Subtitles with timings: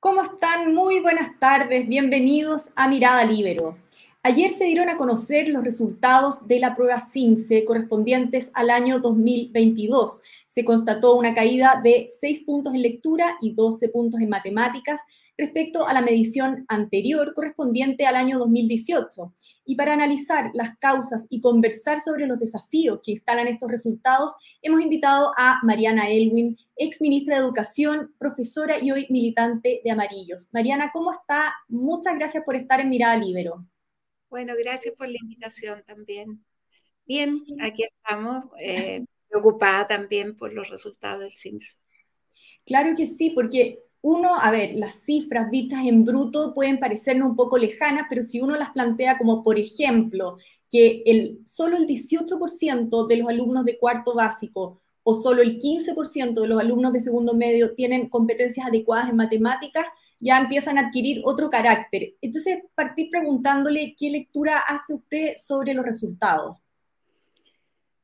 [0.00, 0.74] ¿Cómo están?
[0.74, 3.76] Muy buenas tardes, bienvenidos a Mirada Libero.
[4.22, 10.22] Ayer se dieron a conocer los resultados de la prueba CINCE correspondientes al año 2022.
[10.46, 15.00] Se constató una caída de 6 puntos en lectura y 12 puntos en matemáticas
[15.36, 19.34] respecto a la medición anterior correspondiente al año 2018.
[19.66, 24.80] Y para analizar las causas y conversar sobre los desafíos que instalan estos resultados, hemos
[24.80, 30.48] invitado a Mariana Elwin, ex ministra de Educación, profesora y hoy militante de Amarillos.
[30.50, 31.52] Mariana, ¿cómo está?
[31.68, 33.66] Muchas gracias por estar en Mirada Libero.
[34.30, 36.42] Bueno, gracias por la invitación también.
[37.04, 41.76] Bien, aquí estamos, eh, preocupada también por los resultados del SIMS.
[42.64, 47.36] Claro que sí, porque uno, a ver, las cifras dichas en bruto pueden parecernos un
[47.36, 50.38] poco lejanas, pero si uno las plantea como, por ejemplo,
[50.70, 56.40] que el, solo el 18% de los alumnos de cuarto básico o solo el 15%
[56.40, 59.86] de los alumnos de segundo medio tienen competencias adecuadas en matemáticas,
[60.18, 62.14] ya empiezan a adquirir otro carácter.
[62.20, 66.58] Entonces, partir preguntándole qué lectura hace usted sobre los resultados.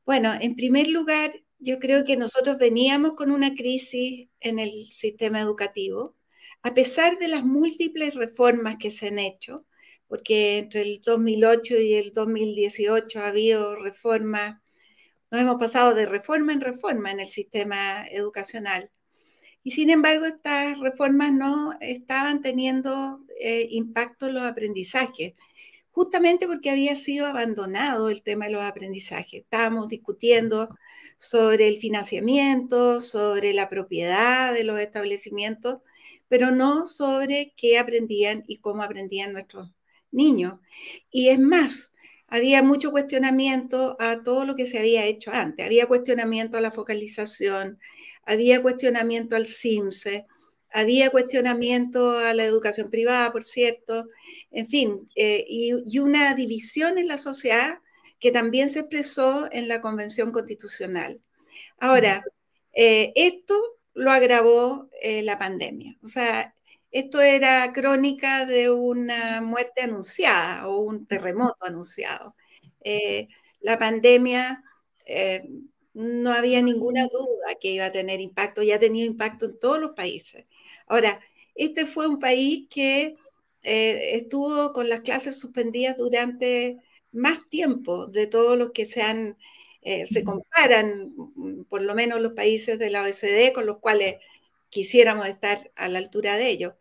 [0.06, 5.41] Bueno, en primer lugar, yo creo que nosotros veníamos con una crisis en el sistema
[5.41, 6.14] educativo,
[6.62, 9.66] a pesar de las múltiples reformas que se han hecho,
[10.08, 14.60] porque entre el 2008 y el 2018 ha habido reformas,
[15.37, 18.91] nos hemos pasado de reforma en reforma en el sistema educacional.
[19.62, 25.34] Y sin embargo, estas reformas no estaban teniendo eh, impacto en los aprendizajes,
[25.91, 29.43] justamente porque había sido abandonado el tema de los aprendizajes.
[29.43, 30.70] Estábamos discutiendo
[31.19, 35.81] sobre el financiamiento, sobre la propiedad de los establecimientos,
[36.28, 39.71] pero no sobre qué aprendían y cómo aprendían nuestros
[40.11, 40.61] niños.
[41.11, 41.93] Y es más,
[42.28, 45.64] había mucho cuestionamiento a todo lo que se había hecho antes.
[45.64, 47.78] Había cuestionamiento a la focalización,
[48.24, 50.27] había cuestionamiento al CIMSE,
[50.70, 54.08] había cuestionamiento a la educación privada, por cierto,
[54.50, 57.78] en fin, eh, y, una división en la sociedad
[58.19, 61.20] que también se expresó en la Convención Constitucional.
[61.78, 62.25] Ahora,
[62.72, 63.59] eh, esto
[63.94, 65.97] lo agravó eh, la pandemia.
[66.03, 66.54] O sea,
[66.99, 72.34] esto era crónica de una muerte anunciada o un terremoto anunciado.
[73.61, 74.62] la pandemia
[75.97, 79.79] no había ninguna duda que iba a tener impacto y ha tenido impacto en todos
[79.81, 80.45] los países.
[80.87, 81.21] Ahora,
[81.55, 83.17] este fue un país que
[83.63, 86.78] eh, estuvo con las clases suspendidas durante
[87.13, 89.39] más tiempo de todos los que se han,
[89.83, 94.17] eh, se comparan, mm, por lo menos los países de la OECD con los cuales
[94.71, 96.75] quisiéramos estar a la altura de ellos.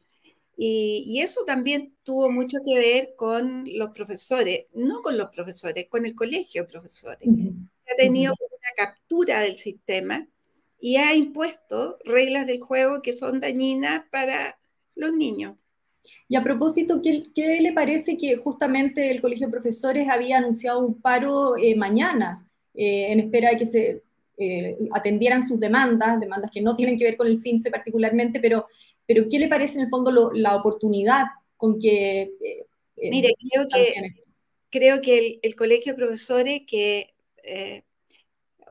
[0.57, 6.05] Y, eso también tuvo mucho que ver con los profesores, no con los profesores, con
[6.05, 7.27] el colegio de profesores.
[7.27, 8.33] Ha tenido
[8.75, 10.27] captura del sistema
[10.79, 14.57] y ha impuesto reglas del juego que son dañinas para
[14.95, 15.55] los niños.
[16.27, 20.99] Y a propósito, ¿qué, le parece que justamente el Colegio de Profesores había anunciado un
[21.01, 24.03] paro eh, mañana eh, en espera de que se
[24.37, 28.67] eh, atendieran sus demandas, demandas que no tienen que ver con el CINCE particularmente, pero,
[29.05, 31.25] pero ¿qué le parece en el fondo la oportunidad
[31.57, 32.31] con que...
[32.97, 33.93] Mire, creo que,
[34.69, 37.13] creo que el, el, Colegio de Profesores que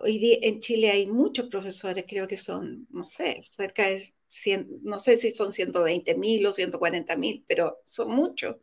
[0.00, 4.98] hoy en Chile hay muchos profesores, creo que son, no sé, cerca de 100, no
[4.98, 8.56] sé si son 120 mil o 140 mil, pero son muchos.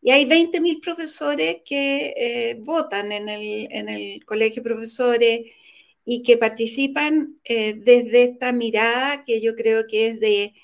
[0.00, 5.40] Y hay 20 mil profesores que eh, votan en el, en el, colegio de profesores
[6.04, 10.54] y que participan eh, desde esta mirada que yo creo que es de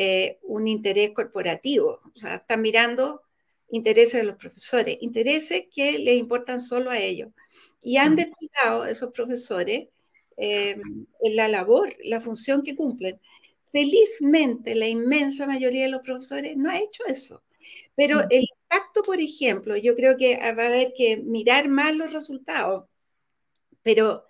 [0.00, 2.00] eh, un interés corporativo.
[2.14, 3.22] O sea, están mirando
[3.68, 7.30] intereses de los profesores, intereses que les importan solo a ellos.
[7.82, 9.88] Y han descuidado esos profesores
[10.36, 10.80] eh,
[11.20, 13.20] en la labor, la función que cumplen.
[13.72, 17.42] Felizmente, la inmensa mayoría de los profesores no ha hecho eso.
[17.96, 22.12] Pero el impacto, por ejemplo, yo creo que va a haber que mirar más los
[22.12, 22.84] resultados.
[23.82, 24.26] Pero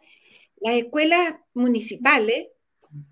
[0.61, 2.49] las escuelas municipales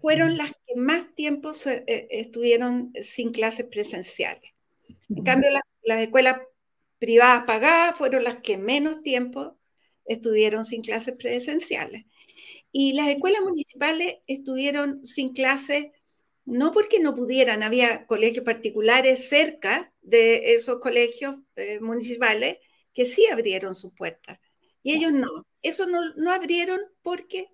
[0.01, 4.53] fueron las que más tiempo eh, estuvieron sin clases presenciales.
[5.09, 5.51] En cambio,
[5.83, 6.41] las escuelas
[6.99, 9.59] privadas pagadas fueron las que menos tiempo
[10.05, 12.05] estuvieron sin clases presenciales.
[12.73, 15.87] Y las escuelas municipales estuvieron sin clases
[16.45, 22.59] no porque no pudieran, había colegios particulares cerca de esos colegios eh, municipales
[22.95, 24.39] que sí abrieron sus puertas.
[24.83, 25.29] Y ellos no.
[25.61, 27.49] Eso no, no abrieron porque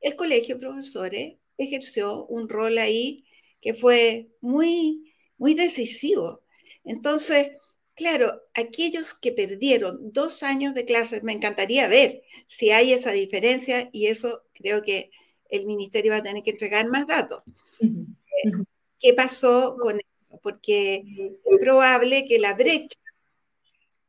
[0.00, 3.24] el colegio de profesores ejerció un rol ahí
[3.60, 6.42] que fue muy, muy decisivo.
[6.84, 7.50] Entonces,
[7.98, 13.90] Claro, aquellos que perdieron dos años de clases, me encantaría ver si hay esa diferencia
[13.92, 15.10] y eso creo que
[15.50, 17.42] el ministerio va a tener que entregar más datos.
[17.80, 18.52] Eh,
[19.00, 20.08] ¿Qué pasó con eso?
[20.18, 21.04] eso, porque
[21.44, 22.96] es probable que la brecha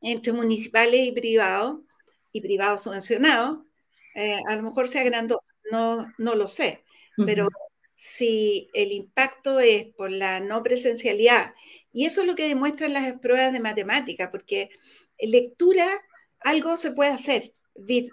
[0.01, 1.79] entre municipales y privados,
[2.31, 3.59] y privados subvencionados,
[4.15, 5.41] eh, a lo mejor se agrandó,
[5.71, 6.83] no, no lo sé,
[7.25, 7.47] pero
[7.95, 11.53] si el impacto es por la no presencialidad,
[11.91, 14.69] y eso es lo que demuestran las pruebas de matemática, porque
[15.19, 15.87] lectura
[16.39, 17.53] algo se puede hacer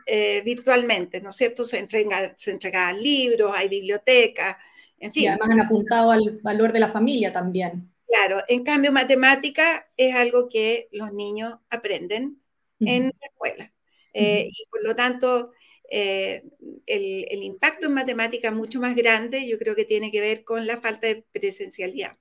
[0.06, 1.64] eh, virtualmente, ¿no es cierto?
[1.64, 4.56] Se, entrega, se entregan libros, hay bibliotecas,
[4.98, 5.24] en fin.
[5.24, 7.92] Y además han apuntado al valor de la familia también.
[8.06, 12.40] Claro, en cambio matemática es algo que los niños aprenden
[12.80, 13.72] en la escuela.
[14.12, 15.52] Eh, y por lo tanto,
[15.90, 16.42] eh,
[16.86, 20.66] el, impacto en matemática es mucho más grande, yo creo que tiene que ver con
[20.66, 22.16] la falta de presencialidad.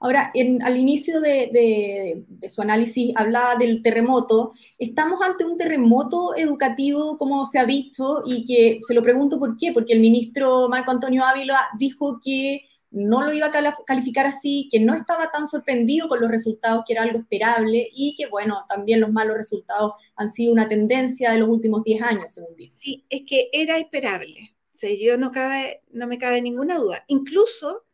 [0.00, 0.32] Ahora,
[0.62, 4.52] al inicio de, su análisis hablaba del terremoto.
[4.78, 8.22] ¿Estamos ante un terremoto educativo, como se ha dicho?
[8.24, 12.62] Y que se lo pregunto por qué, porque el ministro Marco Antonio Ávila dijo que
[12.90, 16.94] no lo iba a calificar así, que no estaba tan sorprendido con los resultados, que
[16.94, 21.38] era algo esperable, y que, bueno, también los malos resultados han sido una tendencia de
[21.38, 22.76] los últimos 10 años, según dice.
[22.78, 24.54] Sí, es que era esperable.
[24.82, 27.04] O yo no, cabe, no me cabe ninguna duda.
[27.08, 27.84] Incluso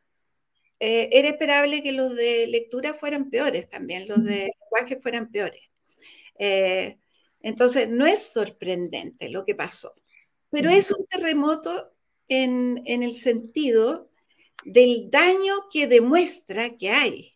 [0.79, 5.63] eh, era esperable que los de lectura fueran peores también, los de lenguaje fueran peores.
[6.39, 6.99] Eh,
[7.41, 9.95] entonces, no es sorprendente lo que pasó,
[10.51, 11.93] pero es un terremoto
[12.29, 14.11] en, en el sentido
[14.65, 17.35] del daño que demuestra que hay,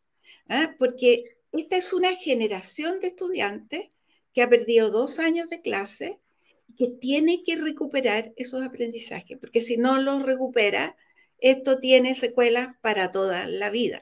[0.49, 0.75] ¿ah?
[0.79, 3.91] porque esta es una generación de estudiantes
[4.33, 6.21] que ha perdido dos años de clase
[6.69, 10.97] y que tiene que recuperar esos aprendizajes, porque si no los recupera,
[11.39, 14.01] esto tiene secuelas para toda la vida.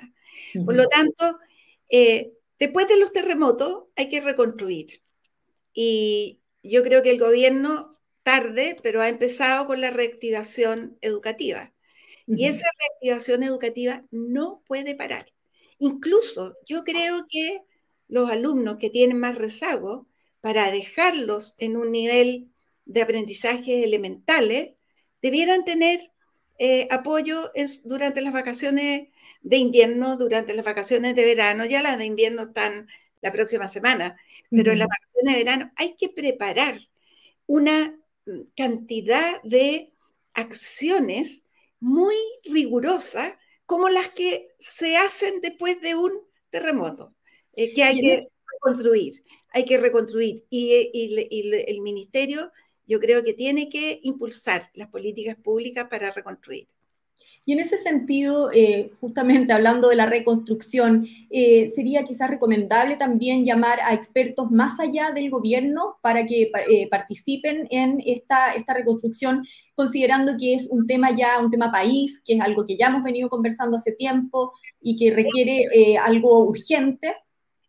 [0.65, 1.39] Por lo tanto,
[1.89, 5.03] eh, después de los terremotos hay que reconstruir.
[5.73, 11.73] Y yo creo que el gobierno tarde, pero ha empezado con la reactivación educativa.
[12.27, 15.27] Y esa reactivación educativa no puede parar.
[15.79, 17.63] Incluso yo creo que
[18.09, 20.07] los alumnos que tienen más rezago,
[20.41, 22.51] para dejarlos en un nivel
[22.85, 24.75] de aprendizaje elementales,
[25.21, 26.13] debieran tener
[26.59, 27.51] eh, apoyo
[27.85, 29.09] durante las vacaciones
[29.43, 31.65] de invierno, durante las vacaciones de verano.
[31.65, 32.89] Ya las de invierno están
[33.23, 34.17] la próxima semana,
[34.51, 36.79] pero en las vacaciones de verano hay que preparar
[37.47, 39.93] una mm, cantidad de
[40.35, 41.43] acciones
[41.81, 42.15] muy
[42.45, 43.35] rigurosas
[43.67, 46.13] como las que se hacen después de un
[46.51, 47.15] terremoto,
[47.53, 50.45] eh, que hay que reconstruir, hay que reconstruir.
[50.49, 50.73] Y,
[51.67, 52.53] el ministerio
[52.87, 56.69] yo creo que tiene que impulsar las políticas públicas para reconstruir.
[57.49, 63.45] Y en ese sentido, eh, justamente hablando de la reconstrucción, eh, ¿sería quizás recomendable también
[63.45, 69.47] llamar a expertos más allá del gobierno para que eh, participen en esta, esta reconstrucción,
[69.77, 73.05] considerando que es un tema ya, un tema país, que es algo que ya hemos
[73.05, 77.15] venido conversando hace tiempo y que requiere algo urgente?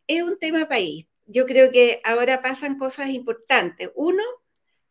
[0.07, 1.05] Es un tema país.
[1.27, 3.91] Yo creo que ahora pasan cosas importantes.
[3.95, 4.23] Uno,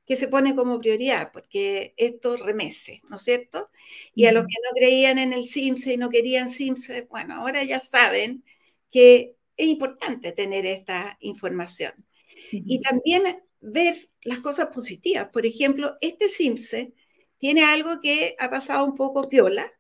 [0.07, 3.71] que se pone como prioridad, porque esto remece, ¿no es cierto?
[4.15, 7.65] Y a los que no creían en el CIMSE y no querían CIMSE, bueno, ahora
[7.65, 8.45] ya saben
[8.91, 11.93] que es importante tener esta información.
[12.53, 13.25] Y también
[13.61, 15.29] ver las cosas positivas.
[15.33, 16.93] Por ejemplo, este CIMSE
[17.39, 19.73] tiene algo que ha pasado un poco piola,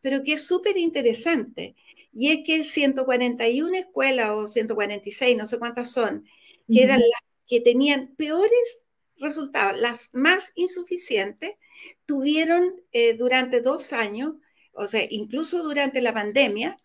[0.00, 1.76] pero que es súper interesante.
[2.12, 6.26] Y es que 141 escuelas o 146, no sé cuántas son,
[6.72, 8.83] que eran las que tenían peores
[9.18, 9.78] resultados.
[9.80, 11.54] Las más insuficientes
[12.06, 14.34] tuvieron eh, durante dos años,
[14.72, 16.78] o sea, incluso durante la pandemia,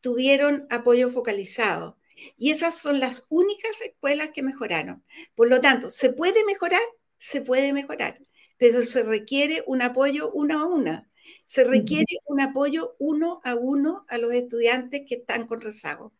[0.00, 1.98] tuvieron apoyo focalizado.
[2.36, 5.04] Y esas son las únicas escuelas que mejoraron.
[5.34, 6.82] Por lo tanto, ¿se puede mejorar?
[7.18, 8.20] Se puede mejorar,
[8.56, 11.10] pero se requiere un apoyo uno a una.
[11.46, 16.12] Se requiere un apoyo uno a uno a los estudiantes que están con rezago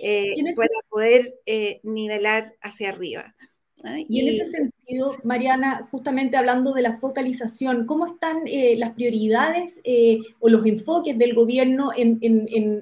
[0.00, 3.34] eh, para poder eh, nivelar hacia arriba.
[4.08, 9.80] Y, en ese sentido, Mariana, justamente hablando de la focalización, ¿cómo están eh, las prioridades
[9.84, 12.18] eh, o los enfoques del gobierno en,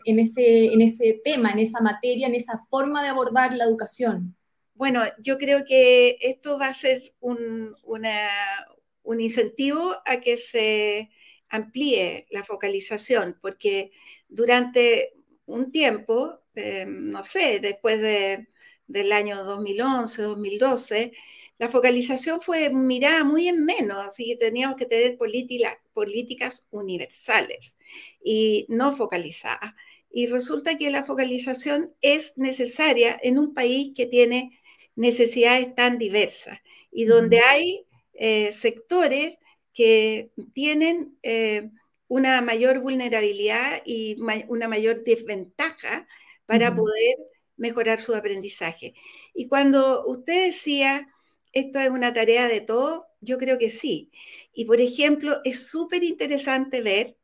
[0.05, 4.37] ese, en ese tema, en esa materia, en esa forma de abordar la educación?
[4.75, 11.11] Bueno, yo creo que esto va a ser un, un incentivo a que se
[11.49, 13.91] amplíe la focalización, porque
[14.29, 15.15] durante
[15.47, 18.49] un tiempo, eh, no sé, después de
[18.91, 21.13] del año 2011, 2012,
[21.59, 27.77] la focalización fue mirada muy en menos, así que teníamos que tener políticas universales
[28.25, 29.75] y no focalizadas.
[30.11, 34.59] Y resulta que la focalización es necesaria en un país que tiene
[34.97, 36.59] necesidades tan diversas
[36.91, 39.37] y donde hay eh, sectores
[39.73, 41.71] que tienen eh,
[42.09, 44.17] una mayor vulnerabilidad y
[44.49, 46.09] una mayor desventaja
[46.47, 47.17] para poder
[47.61, 48.95] mejorar su aprendizaje.
[49.35, 51.09] Y cuando usted decía,
[51.53, 54.11] esto es una tarea de todo, yo creo que sí.
[54.55, 57.17] Y por ejemplo, es súper interesante ver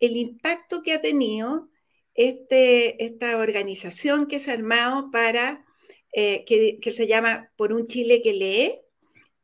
[0.00, 1.68] el impacto que ha tenido
[2.14, 5.64] este, esta organización que se ha armado para,
[6.12, 8.80] eh, que, que se llama Por un Chile que lee,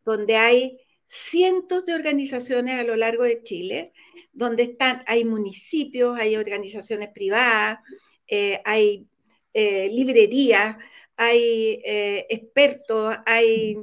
[0.05, 0.79] donde hay
[1.09, 3.93] cientos de organizaciones a lo largo de Chile,
[4.33, 7.81] donde están, hay municipios, hay organizaciones privadas,
[8.29, 9.07] eh, hay
[9.55, 10.77] eh, librerías,
[11.17, 13.77] hay eh, expertos, hay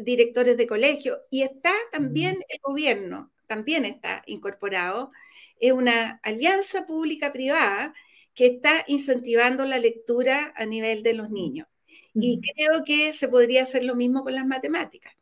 [0.00, 5.10] directores de colegio y está también el gobierno, también está incorporado.
[5.58, 7.94] Es una alianza pública-privada
[8.34, 11.66] que está incentivando la lectura a nivel de los niños.
[12.14, 15.14] Y creo que se podría hacer lo mismo con las matemáticas.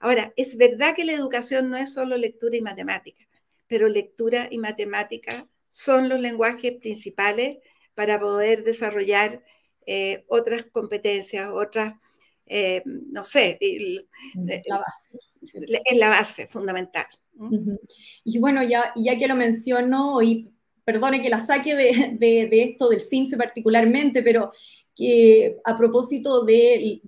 [0.00, 3.26] Ahora, es verdad que la educación no es solo lectura y matemática,
[3.66, 7.58] pero lectura y matemática son los lenguajes principales
[7.98, 9.42] para poder desarrollar
[9.84, 11.94] eh, otras competencias, otras,
[12.46, 13.58] eh, no sé,
[14.36, 15.18] la base.
[15.84, 17.06] Es la base fundamental.
[18.22, 20.48] Y bueno, ya, ya que lo menciono, y
[20.84, 24.52] perdone que la saque de, de, esto del CIMSE particularmente, pero
[24.94, 27.00] que a propósito de,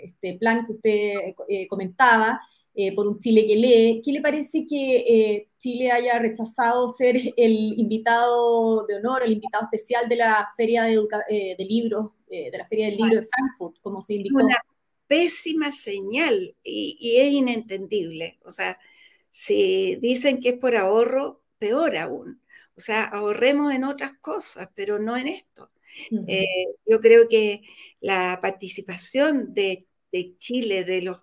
[0.00, 1.12] este plan que usted
[1.46, 2.40] eh, comentaba,
[2.80, 7.16] eh, por un Chile que lee, ¿qué le parece que eh, Chile haya rechazado ser
[7.36, 12.86] el invitado de honor, el invitado especial de la Feria de, Libros, de la Feria
[12.86, 14.42] del Libro de Frankfurt, como se indicó?
[14.42, 14.56] Una
[15.06, 18.38] pésima señal y, y es inentendible.
[18.44, 18.78] O sea,
[19.30, 22.40] si dicen que es por ahorro, peor aún.
[22.76, 25.70] O sea, ahorremos en otras cosas, pero no en esto.
[26.28, 26.44] Eh,
[26.86, 27.62] yo creo que
[28.00, 29.86] la participación de,
[30.38, 31.22] Chile, de los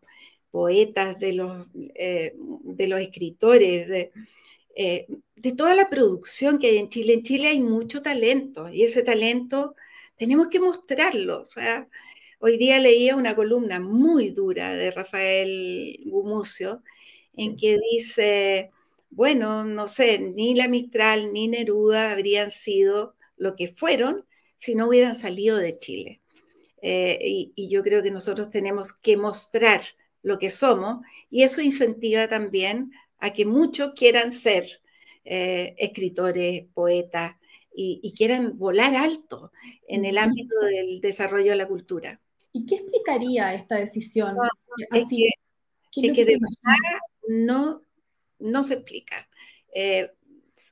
[0.55, 2.33] poetas, de los, eh,
[2.63, 4.13] de los escritores, de,
[4.74, 7.12] eh, de toda la producción que hay en Chile.
[7.12, 9.75] En Chile hay mucho talento y ese talento
[10.17, 11.41] tenemos que mostrarlo.
[11.41, 11.89] O sea,
[12.39, 16.83] hoy día leía una columna muy dura de Rafael Gumucio
[17.35, 18.71] en que dice,
[19.09, 24.25] bueno, no sé, ni la Mistral ni Neruda habrían sido lo que fueron
[24.57, 26.21] si no hubieran salido de Chile.
[26.81, 29.81] Eh, y, yo creo que nosotros tenemos que mostrar
[30.25, 34.82] lo que somos y eso incentiva también a que muchos quieran ser
[35.24, 37.36] eh, escritores, poetas
[37.77, 39.51] y, quieran volar alto
[39.88, 42.22] en el ámbito del desarrollo de la cultura.
[42.53, 44.36] ¿Y qué explicaría esta decisión?
[44.91, 45.05] es
[45.91, 47.84] que, de verdad no,
[48.39, 49.29] no se explica.
[49.74, 50.10] Eh,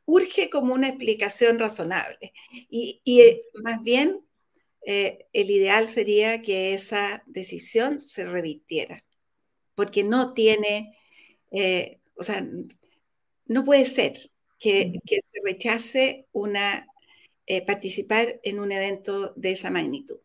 [0.06, 2.34] urge como una explicación razonable.
[2.70, 4.26] Y, eh, más bien,
[4.86, 9.04] eh, el ideal sería que esa decisión se revirtiera,
[9.76, 10.98] porque no tiene,
[11.52, 12.46] eh, o sea,
[13.46, 14.14] no puede ser
[14.60, 16.88] que, se rechace una,
[17.68, 20.18] participar en un evento de esa magnitud.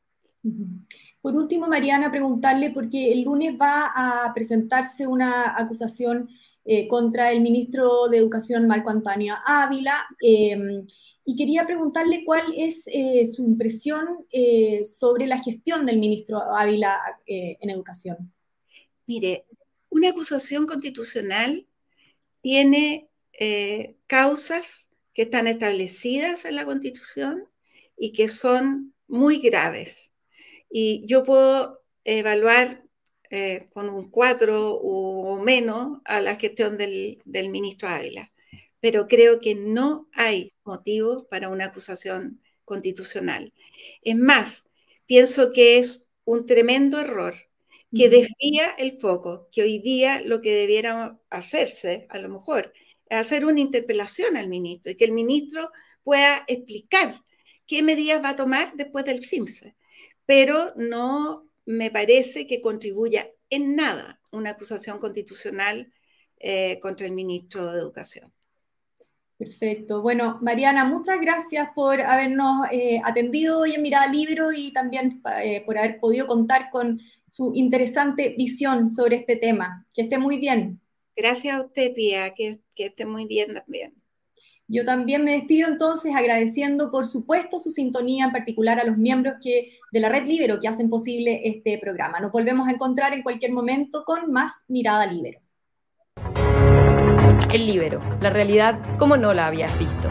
[1.20, 6.28] Por último, Mariana, preguntarle, porque el lunes va a presentarse una acusación
[6.64, 10.06] eh, contra el ministro de Educación Marco Antonio Ávila.
[10.20, 10.86] Em,
[11.24, 16.98] y quería preguntarle cuál es eh, su impresión eh, sobre la gestión del ministro Ávila
[17.26, 18.32] en educación.
[19.08, 19.46] Mire,
[19.88, 21.66] una acusación constitucional
[22.42, 23.08] tiene
[24.06, 27.48] causas que están establecidas en la Constitución
[27.96, 30.12] y que son muy graves.
[30.70, 32.84] Y yo puedo evaluar
[33.30, 38.30] eh, con un 4 o menos a la gestión del, ministro Ávila.
[38.80, 43.54] Pero creo que no hay motivo para una acusación constitucional.
[44.02, 44.68] Es más,
[45.06, 47.47] pienso que es un tremendo error
[47.94, 52.72] que desvía el foco, que hoy día lo que debiera hacerse, a lo mejor,
[53.08, 55.70] es hacer una interpelación al ministro y que el ministro
[56.02, 57.22] pueda explicar
[57.66, 59.74] qué medidas va a tomar después del CIMSE.
[60.26, 65.92] Pero no me parece que contribuya en nada una acusación constitucional
[66.38, 68.32] eh, contra el ministro de Educación.
[69.38, 70.02] Perfecto.
[70.02, 75.62] Bueno, Mariana, muchas gracias por habernos eh, atendido hoy en Mirada Libro y también eh,
[75.64, 79.86] por haber podido contar con su interesante visión sobre este tema.
[79.92, 80.80] Que esté muy bien.
[81.16, 83.94] Gracias a usted, Pía, que, que esté muy bien también.
[84.70, 89.36] Yo también me despido entonces agradeciendo, por supuesto, su sintonía, en particular a los miembros
[89.42, 92.20] que, de la Red Libero que hacen posible este programa.
[92.20, 95.40] Nos volvemos a encontrar en cualquier momento con más Mirada Libero.
[97.50, 100.10] El Libero, la realidad como no la habías visto.